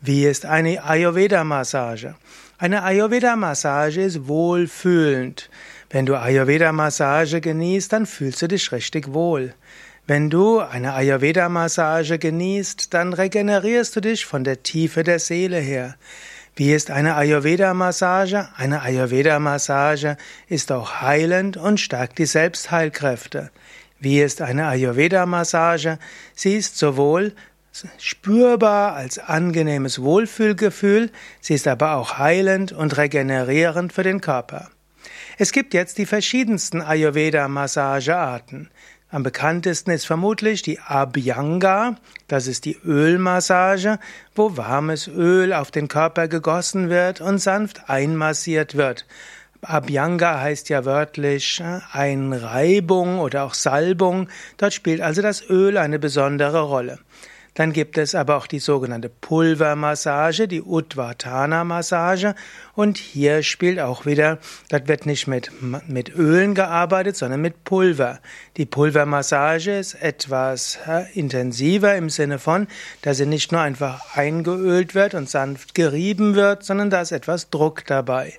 [0.00, 2.14] Wie ist eine Ayurveda-Massage?
[2.58, 5.50] Eine Ayurveda-Massage ist wohlfühlend.
[5.90, 9.52] Wenn du Ayurveda-Massage genießt, dann fühlst du dich richtig wohl.
[10.06, 15.96] Wenn du eine Ayurveda-Massage genießt, dann regenerierst du dich von der Tiefe der Seele her.
[16.60, 18.50] Wie ist eine Ayurveda-Massage?
[18.54, 23.50] Eine Ayurveda-Massage ist auch heilend und stärkt die Selbstheilkräfte.
[23.98, 25.98] Wie ist eine Ayurveda-Massage?
[26.34, 27.32] Sie ist sowohl
[27.96, 34.68] spürbar als angenehmes Wohlfühlgefühl, sie ist aber auch heilend und regenerierend für den Körper.
[35.38, 38.68] Es gibt jetzt die verschiedensten Ayurveda-Massagearten.
[39.12, 41.96] Am bekanntesten ist vermutlich die Abhyanga,
[42.28, 43.98] das ist die Ölmassage,
[44.36, 49.06] wo warmes Öl auf den Körper gegossen wird und sanft einmassiert wird.
[49.62, 55.98] Abhyanga heißt ja wörtlich äh, Einreibung oder auch Salbung, dort spielt also das Öl eine
[55.98, 57.00] besondere Rolle.
[57.54, 62.34] Dann gibt es aber auch die sogenannte Pulvermassage, die Udvatana-Massage.
[62.74, 65.50] Und hier spielt auch wieder, das wird nicht mit,
[65.88, 68.20] mit Ölen gearbeitet, sondern mit Pulver.
[68.56, 70.78] Die Pulvermassage ist etwas
[71.14, 72.68] intensiver im Sinne von,
[73.02, 77.50] dass sie nicht nur einfach eingeölt wird und sanft gerieben wird, sondern da ist etwas
[77.50, 78.34] Druck dabei.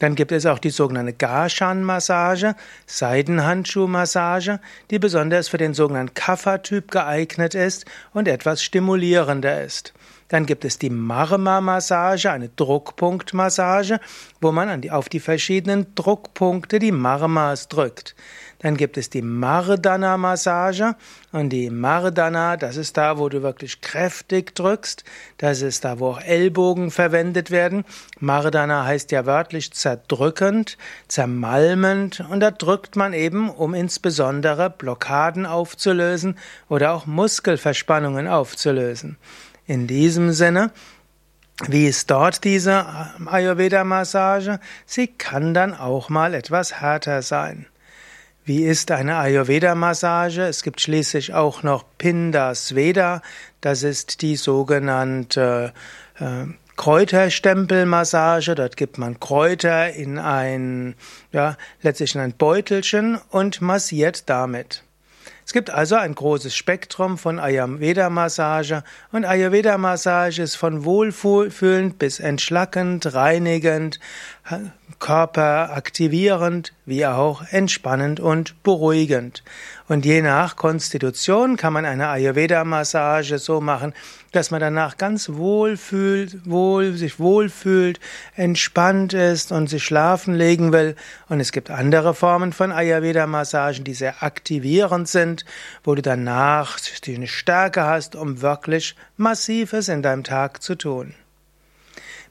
[0.00, 2.56] Dann gibt es auch die sogenannte Garshan-Massage,
[2.86, 4.58] Seidenhandschuh-Massage,
[4.90, 9.92] die besonders für den sogenannten Kapha-Typ geeignet ist und etwas stimulierender ist.
[10.30, 13.98] Dann gibt es die Marma-Massage, eine Druckpunktmassage,
[14.40, 18.14] wo man auf die verschiedenen Druckpunkte die Marmas drückt.
[18.60, 20.94] Dann gibt es die Mardana-Massage
[21.32, 25.02] und die Mardana, das ist da, wo du wirklich kräftig drückst.
[25.38, 27.84] Das ist da, wo auch Ellbogen verwendet werden.
[28.20, 30.78] Mardana heißt ja wörtlich zerdrückend,
[31.08, 39.16] zermalmend und da drückt man eben, um insbesondere Blockaden aufzulösen oder auch Muskelverspannungen aufzulösen.
[39.70, 40.72] In diesem Sinne,
[41.68, 42.86] wie ist dort diese
[43.24, 44.58] Ayurveda-Massage?
[44.84, 47.66] Sie kann dann auch mal etwas härter sein.
[48.44, 50.42] Wie ist eine Ayurveda-Massage?
[50.42, 53.22] Es gibt schließlich auch noch Pindasveda.
[53.60, 55.72] Das ist die sogenannte
[56.18, 58.56] äh, Kräuterstempelmassage.
[58.56, 60.96] Dort gibt man Kräuter in ein,
[61.30, 64.82] ja, letztlich in ein Beutelchen und massiert damit.
[65.50, 73.14] Es gibt also ein großes Spektrum von Ayurveda-Massage und Ayurveda-Massage ist von wohlfühlend bis entschlackend,
[73.14, 73.98] reinigend,
[75.00, 79.42] körperaktivierend, wie auch entspannend und beruhigend.
[79.88, 83.92] Und je nach Konstitution kann man eine Ayurveda-Massage so machen,
[84.32, 87.98] dass man danach ganz wohl fühlt, wohl, sich wohlfühlt,
[88.36, 90.94] entspannt ist und sich schlafen legen will.
[91.28, 95.39] Und es gibt andere Formen von Ayurveda-Massagen, die sehr aktivierend sind,
[95.84, 101.14] wo du danach eine Stärke hast, um wirklich Massives in deinem Tag zu tun.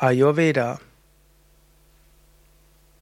[0.00, 0.80] Ayurveda